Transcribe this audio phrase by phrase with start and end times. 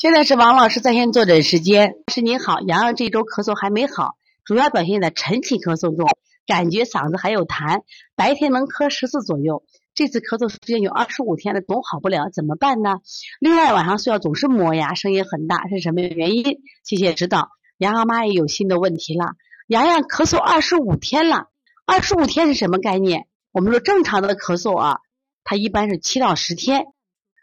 [0.00, 1.96] 现在是王老师在线坐诊时间。
[2.10, 6.08] 是您好，洋洋这周咳嗽还没好，主要表现在晨起咳嗽中，
[6.46, 7.82] 感觉嗓子还有痰，
[8.16, 9.62] 白天能咳十次左右。
[9.92, 13.00] 这次咳嗽时间有二十五天了，总好不了，怎么办呢？
[13.40, 16.60] 另外晚上睡觉总是磨牙，声音很大，是什么原因？
[16.82, 17.50] 谢谢指导。
[17.76, 19.34] 洋洋妈也有新的问题了，
[19.66, 21.48] 洋洋咳嗽二十五天了，
[21.84, 23.26] 二十五天是什么概念？
[23.52, 25.00] 我们说正常的咳嗽啊，
[25.44, 26.86] 它一般是七到十天。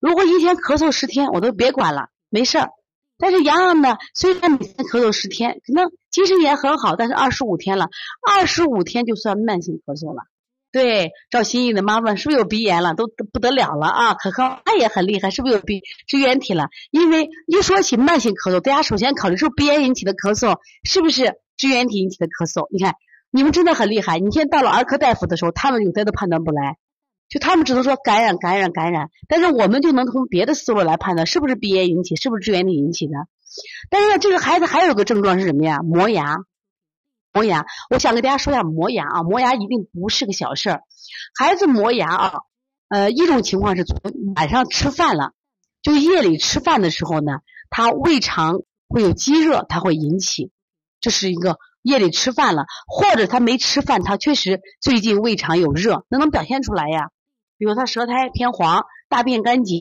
[0.00, 2.10] 如果一天咳嗽十天，我都别管了。
[2.32, 2.70] 没事儿，
[3.18, 7.88] 但是洋洋呢，虽然每天咳嗽十天，可能精神也很好，但是二十五天了，
[8.26, 10.22] 二十五天就算慢性咳嗽了。
[10.72, 14.14] 对，赵新义的妈问是不是有鼻炎了，都不得了了啊！
[14.14, 16.68] 可可他也很厉害，是不是有鼻支原体了？
[16.90, 22.66] 因为一说起慢性咳嗽，大家首先考虑是鼻炎引起的咳嗽，是不是支原体引起的咳嗽？
[22.70, 22.94] 你看
[23.30, 26.78] 你们真的很厉害，你现在到了儿科大夫的时候，他们有的都判断不来。
[27.32, 33.14] 就他们只能说感染、感染、感染，但是我们就能从别的思路来判断是不是鼻炎引起，是不是支原体引起的。
[33.88, 35.78] 但是呢，这个孩子还有个症状是什么呀？
[35.78, 36.36] 磨牙，
[37.32, 37.64] 磨牙。
[37.88, 40.82] 我想给大家说一下磨牙啊，磨牙一定不是个小事儿。
[41.34, 42.34] 孩子磨牙啊，
[42.88, 43.98] 呃，一种情况是从
[44.36, 45.32] 晚上吃饭了，
[45.80, 47.38] 就夜里吃饭的时候呢，
[47.70, 50.50] 他胃肠会有积热，它会引起，
[51.00, 51.56] 这是一个。
[51.82, 57.10] 夜里吃饭了，或者他没吃饭，他确实最近胃肠有热，那能表现出来呀？
[57.62, 59.80] 比如他舌苔偏黄、大便干结，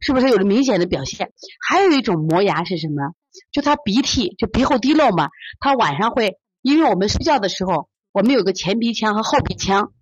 [0.00, 1.32] 是不是有了明显的表现？
[1.64, 3.14] 还有一种磨牙是什么？
[3.52, 5.28] 就他鼻涕，就鼻后滴漏嘛。
[5.60, 9.92] 他晚上会，因为我们睡觉的时候，我们有个前鼻腔和后鼻腔，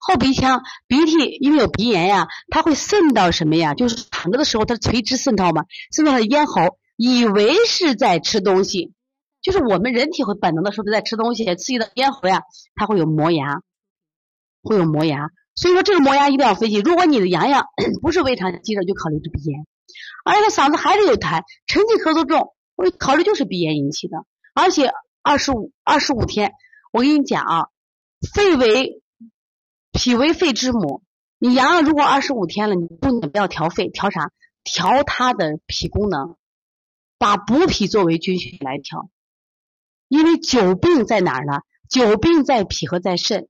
[0.00, 3.74] 后鼻腔鼻涕因为有鼻炎呀，它会渗到什么呀？
[3.74, 8.92] 就是躺着的时候，它垂直渗透嘛，渗到咽喉，以为是在吃东西，
[9.40, 12.42] 就是我们人体会本能的说是在吃东西，刺激到咽喉呀，
[12.74, 13.60] 它会有磨牙，
[14.64, 15.30] 会有磨牙。
[15.56, 16.76] 所以说这个磨牙一定要分析。
[16.78, 17.64] 如果你的阳阳
[18.02, 19.64] 不是胃肠积热，就考虑是鼻炎；
[20.24, 24.18] 而且他嗓子还是有痰，晨起咳嗽重，我考虑就是鼻炎引起的。
[24.54, 24.90] 而且
[25.22, 26.52] 二十五二十五天，
[26.92, 27.66] 我跟你讲啊，
[28.34, 29.02] 肺为
[29.92, 31.02] 脾为肺之母，
[31.38, 34.30] 你阳阳如果二十五天了，你不能不要调肺，调啥？
[34.62, 36.36] 调他的脾功能，
[37.18, 39.08] 把补脾作为军训来调。
[40.08, 41.60] 因为久病在哪儿呢？
[41.88, 43.48] 久病在脾和在肾。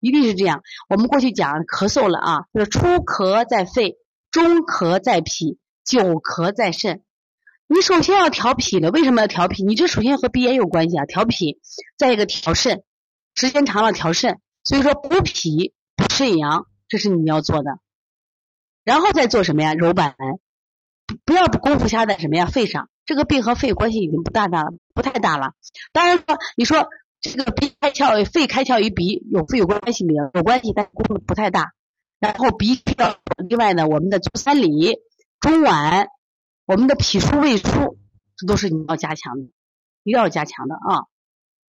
[0.00, 0.62] 一定是这样。
[0.88, 3.96] 我们过去讲咳嗽了啊，就是初咳在肺，
[4.30, 7.02] 中咳在脾，久咳在肾。
[7.66, 9.64] 你首先要调脾的，为什么要调脾？
[9.64, 11.60] 你这首先和鼻炎有关系啊，调脾，
[11.96, 12.82] 再一个调肾，
[13.34, 14.40] 时间长了调肾。
[14.64, 17.78] 所以说补脾补肾阳，这是你要做的。
[18.84, 19.74] 然后再做什么呀？
[19.74, 20.38] 揉板门，
[21.24, 22.46] 不要功夫下在什么呀？
[22.46, 25.52] 肺上，这个病和肺关系已经不大大了，不太大了。
[25.92, 26.88] 当然说，你说。
[27.36, 30.30] 这个鼻开窍、肺开窍与鼻有肺有关系没有？
[30.34, 31.72] 有关系，但功能不太大。
[32.18, 33.16] 然后鼻窍，
[33.48, 34.96] 另外呢，我们的足三里、
[35.40, 36.08] 中脘，
[36.66, 37.96] 我们的脾腧、胃腧，
[38.36, 39.44] 这都是你要加强的，
[40.02, 41.06] 一定要加强的啊。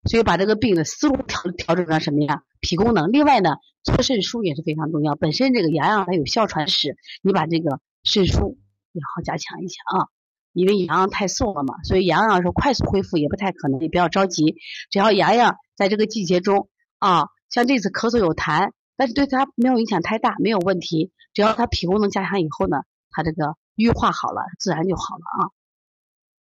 [0.07, 2.43] 所以把这个病的思路调调整成什么呀？
[2.61, 3.11] 脾功能。
[3.11, 5.15] 另外呢，做肾腧也是非常重要。
[5.15, 8.57] 本身这个阳阳它有哮喘史，你把这个肾腧
[8.93, 10.09] 也好加强一下啊。
[10.55, 14.57] 因为阳阳太瘦了嘛，所以阳阳说快速恢复也不太可能，你不要着急。
[14.91, 21.11] 只要阳阳在这个季节中啊，像这次咳嗽有痰，但是对他没有影响太大，没有问题。
[21.35, 22.79] 只要他脾功能加强以后呢，
[23.11, 25.51] 他这个淤化好了，自然就好了啊。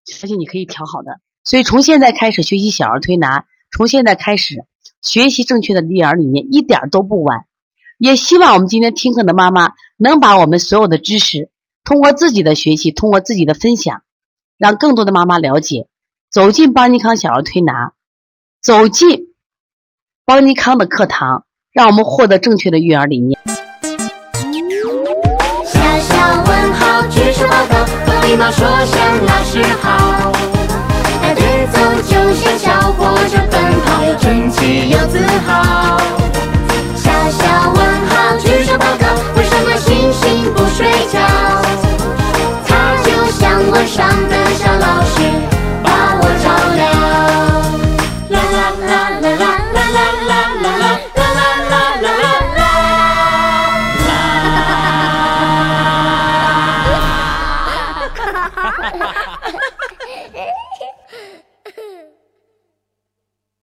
[0.04, 1.20] 相信你可以调好的。
[1.42, 3.44] 所以从现在开始学习小儿推拿，
[3.76, 4.64] 从现在开始
[5.02, 7.46] 学习正确的育儿理念，一点都不晚。
[7.98, 11.50] 也希望我们今天听课的妈妈能把我们所有的知识。
[11.86, 14.02] 通过自己的学习，通过自己的分享，
[14.58, 15.86] 让更多的妈妈了解，
[16.32, 17.92] 走进邦尼康小儿推拿，
[18.60, 19.28] 走进
[20.24, 23.38] 邦尼康的课堂，让我们获得正确的育儿理念。
[25.64, 26.16] 小小
[26.48, 30.32] 问号，举手报告，和礼貌说声老师好。
[31.22, 35.95] 带队走就像小火车奔跑，又整齐又自豪。